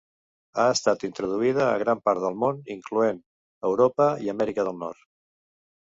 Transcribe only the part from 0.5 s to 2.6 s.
Ha estat introduïda a gran part del